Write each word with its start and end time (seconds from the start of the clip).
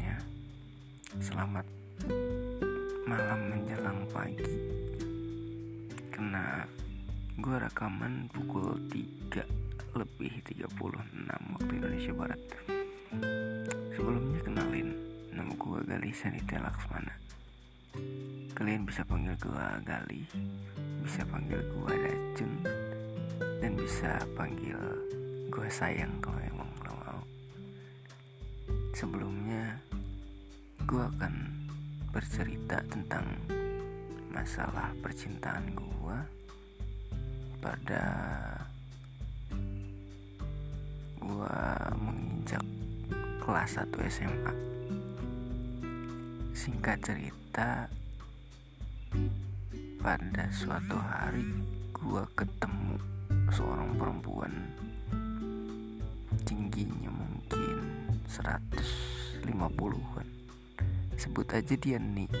semuanya 0.00 0.16
Selamat 1.20 1.66
malam 3.04 3.40
menjelang 3.52 4.00
pagi. 4.08 4.56
Kena 6.08 6.64
gue 7.36 7.56
rekaman 7.60 8.24
pukul 8.32 8.80
3 8.88 9.44
lebih 10.00 10.32
36 10.48 10.72
waktu 11.28 11.72
Indonesia 11.76 12.12
Barat. 12.16 12.40
Sebelumnya 13.92 14.40
kenalin 14.40 14.88
Nama 15.36 15.52
gue 15.52 15.78
Gali 15.84 16.12
telak 16.48 16.72
Laksmana. 16.72 17.14
Kalian 18.56 18.88
bisa 18.88 19.04
panggil 19.04 19.36
gue 19.36 19.66
Gali 19.84 20.22
Bisa 21.04 21.26
panggil 21.28 21.60
gue 21.60 21.92
Dacun 21.92 22.52
Dan 23.58 23.72
bisa 23.76 24.22
panggil 24.38 24.78
gue 25.50 25.68
sayang 25.68 26.22
kalau 26.22 26.40
emang 26.40 26.70
lo 26.86 26.92
mau 26.94 27.20
Sebelum 28.94 29.39
Gue 30.90 31.06
akan 31.06 31.34
bercerita 32.10 32.82
tentang 32.90 33.22
masalah 34.26 34.90
percintaan 34.98 35.70
gue 35.70 36.18
pada 37.62 38.02
gue 41.22 41.56
menginjak 41.94 42.66
kelas 43.38 43.86
1 43.86 44.10
SMA 44.10 44.54
singkat 46.58 46.98
cerita 47.06 47.86
pada 50.02 50.44
suatu 50.50 50.98
hari 50.98 51.46
gue 51.94 52.24
ketemu 52.34 52.98
seorang 53.54 53.94
perempuan 53.94 54.74
tingginya 56.42 57.14
mungkin 57.14 57.78
150-an 58.26 60.39
sebut 61.20 61.44
aja 61.52 61.76
dia 61.76 62.00
nih 62.00 62.32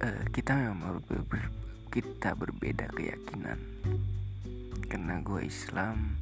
uh, 0.00 0.24
kita 0.32 0.56
memang 0.56 1.04
ber, 1.04 1.20
ber, 1.28 1.52
kita 1.92 2.32
berbeda 2.32 2.88
keyakinan. 2.96 3.60
Karena 4.88 5.20
gue 5.20 5.44
Islam 5.44 6.16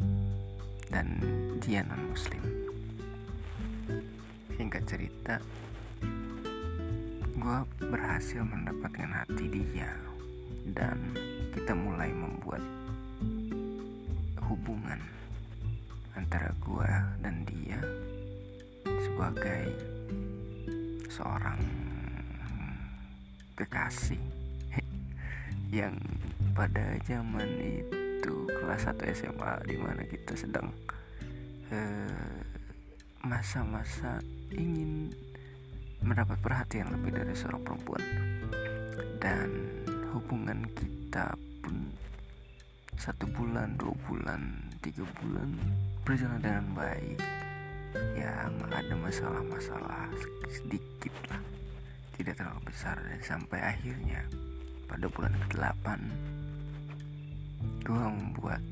dan 0.91 1.23
dia 1.63 1.87
non 1.87 2.11
Muslim 2.11 2.43
singkat 4.59 4.83
cerita 4.85 5.39
gue 7.41 7.59
berhasil 7.89 8.45
mendapatkan 8.45 9.09
hati 9.09 9.49
dia 9.49 9.89
dan 10.77 10.99
kita 11.57 11.73
mulai 11.73 12.13
membuat 12.13 12.61
hubungan 14.45 15.01
antara 16.19 16.53
gue 16.61 16.91
dan 17.25 17.47
dia 17.49 17.81
sebagai 19.01 19.73
seorang 21.21 21.61
kekasih 23.53 24.25
yang 25.69 25.93
pada 26.57 26.97
zaman 27.05 27.45
itu 27.61 28.49
kelas 28.49 28.89
1 28.89 29.05
SMA 29.13 29.53
di 29.69 29.77
mana 29.77 30.01
kita 30.09 30.33
sedang 30.33 30.73
eh, 31.69 32.41
masa-masa 33.21 34.17
uh, 34.17 34.57
ingin 34.57 35.13
mendapat 36.01 36.41
perhatian 36.41 36.89
lebih 36.89 37.13
dari 37.13 37.37
seorang 37.37 37.61
perempuan. 37.69 38.01
Dan 39.21 39.49
hubungan 40.17 40.65
kita 40.73 41.37
pun 41.61 41.93
satu 42.97 43.29
bulan 43.37 43.77
dua 43.77 43.93
bulan 44.09 44.73
tiga 44.81 45.05
bulan 45.21 45.53
berjalan 46.09 46.41
dengan 46.41 46.67
baik 46.73 47.21
ya 48.15 48.47
ada 48.71 48.95
masalah-masalah 48.95 50.09
sedikit 50.51 51.15
lah. 51.31 51.43
Tidak 52.15 52.35
terlalu 52.37 52.71
besar 52.71 52.97
dan 53.01 53.21
sampai 53.23 53.59
akhirnya. 53.61 54.23
Pada 54.91 55.07
bulan 55.07 55.31
ke-8 55.47 55.87
gue 57.87 57.95
membuat 57.95 58.63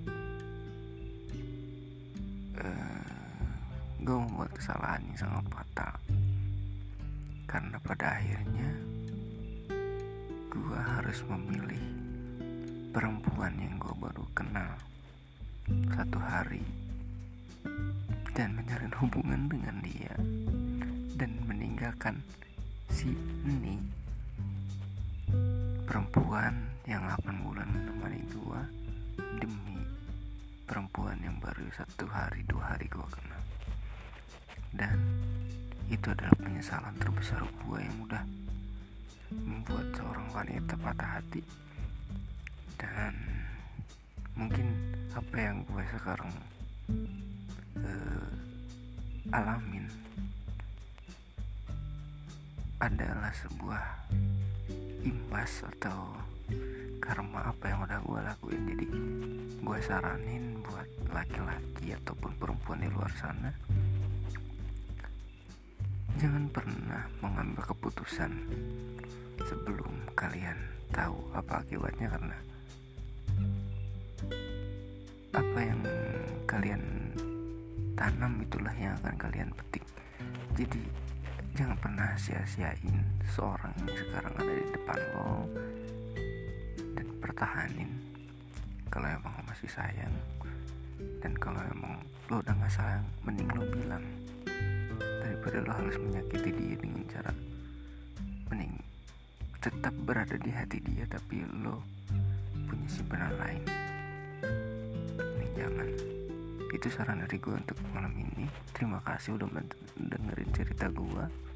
uh, 2.58 2.66
eh, 2.66 3.46
gue 4.02 4.16
membuat 4.16 4.50
kesalahan 4.58 5.02
yang 5.06 5.18
sangat 5.18 5.44
fatal. 5.52 5.94
Karena 7.48 7.76
pada 7.80 8.06
akhirnya 8.18 8.70
gue 10.48 10.80
harus 10.98 11.18
memilih 11.28 11.84
perempuan 12.90 13.54
yang 13.60 13.78
gue 13.78 13.94
baru 14.02 14.24
kenal. 14.34 14.74
Satu 15.94 16.18
hari 16.18 16.87
dan 18.38 18.54
menjalin 18.54 18.94
hubungan 19.02 19.50
dengan 19.50 19.82
dia 19.82 20.14
dan 21.18 21.34
meninggalkan 21.50 22.22
si 22.86 23.10
ini 23.42 23.82
perempuan 25.82 26.54
yang 26.86 27.02
8 27.18 27.34
bulan 27.42 27.66
menemani 27.66 28.22
gua 28.30 28.62
demi 29.42 29.82
perempuan 30.70 31.18
yang 31.18 31.34
baru 31.42 31.66
satu 31.74 32.06
hari 32.06 32.46
dua 32.46 32.78
hari 32.78 32.86
gua 32.86 33.10
kenal. 33.10 33.42
Dan 34.70 35.02
itu 35.90 36.06
adalah 36.06 36.38
penyesalan 36.38 36.94
terbesar 36.94 37.42
gua 37.66 37.82
yang 37.82 37.98
udah 38.06 38.22
membuat 39.34 39.90
seorang 39.98 40.30
wanita 40.30 40.78
patah 40.78 41.18
hati. 41.18 41.42
Dan 42.78 43.18
mungkin 44.38 44.70
apa 45.10 45.34
yang 45.34 45.66
gue 45.66 45.82
sekarang 45.90 46.30
uh, 47.88 49.34
alamin 49.34 49.88
adalah 52.78 53.32
sebuah 53.32 53.84
imbas 55.02 55.64
atau 55.76 56.12
karma 57.00 57.48
apa 57.48 57.64
yang 57.72 57.80
udah 57.88 58.00
gue 58.04 58.20
lakuin. 58.20 58.62
Jadi 58.68 58.86
gue 59.58 59.78
saranin 59.80 60.60
buat 60.60 60.88
laki-laki 61.10 61.96
ataupun 61.96 62.32
perempuan 62.36 62.84
di 62.84 62.88
luar 62.92 63.10
sana 63.16 63.50
jangan 66.18 66.50
pernah 66.50 67.06
mengambil 67.22 67.62
keputusan 67.62 68.34
sebelum 69.38 69.94
kalian 70.18 70.58
tahu 70.90 71.14
apa 71.30 71.62
akibatnya 71.62 72.10
karena 72.10 72.38
apa 75.30 75.58
yang 75.62 75.78
tanam 77.98 78.38
itulah 78.38 78.70
yang 78.78 78.94
akan 79.02 79.18
kalian 79.18 79.50
petik. 79.58 79.82
Jadi 80.54 80.86
jangan 81.58 81.74
pernah 81.82 82.14
sia-siain 82.14 83.02
seorang 83.26 83.74
yang 83.82 83.90
sekarang 83.98 84.34
ada 84.38 84.52
di 84.54 84.66
depan 84.70 84.98
lo 85.18 85.42
dan 86.94 87.06
pertahanin 87.18 87.90
kalau 88.86 89.10
emang 89.10 89.34
lo 89.34 89.42
masih 89.50 89.66
sayang 89.66 90.14
dan 91.18 91.34
kalau 91.42 91.58
emang 91.74 91.98
lo 92.30 92.38
udah 92.38 92.54
gak 92.62 92.70
sayang 92.70 93.04
mending 93.26 93.50
lo 93.50 93.66
bilang. 93.66 94.06
Daripada 94.98 95.58
lo 95.66 95.72
harus 95.74 95.98
menyakiti 95.98 96.50
dia 96.54 96.76
dengan 96.78 97.02
cara 97.10 97.32
mending 98.46 98.78
tetap 99.58 99.94
berada 100.06 100.38
di 100.38 100.54
hati 100.54 100.78
dia 100.86 101.02
tapi 101.10 101.42
lo 101.66 101.82
punya 102.70 102.86
simpanan 102.86 103.34
lain. 103.42 103.62
Ini 105.18 105.46
jangan 105.58 106.17
itu 106.74 106.88
saran 106.92 107.24
dari 107.24 107.40
gue 107.40 107.54
untuk 107.54 107.78
malam 107.96 108.12
ini. 108.12 108.44
Terima 108.76 109.00
kasih 109.04 109.40
udah 109.40 109.48
dengerin 109.96 110.50
cerita 110.52 110.86
gue 110.92 111.48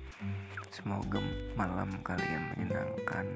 Semoga 0.73 1.21
malam 1.53 2.01
kalian 2.01 2.57
menyenangkan. 2.57 3.27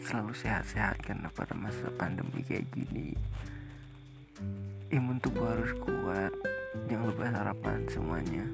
Selalu 0.00 0.32
sehat-sehat 0.32 0.96
karena 1.04 1.28
pada 1.28 1.52
masa 1.52 1.92
pandemi 1.92 2.40
kayak 2.40 2.64
gini. 2.72 3.12
Imun 4.88 5.20
tubuh 5.20 5.44
harus 5.44 5.76
kuat. 5.76 6.32
Jangan 6.88 7.12
lupa 7.12 7.28
sarapan 7.28 7.80
semuanya. 7.92 8.44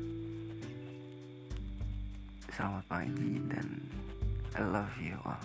Selamat 2.51 2.85
pagi 2.91 3.39
dan 3.47 3.69
I 4.59 4.63
love 4.67 4.97
you 4.99 5.17
all 5.23 5.41